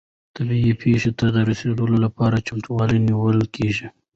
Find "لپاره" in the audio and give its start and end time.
2.05-2.43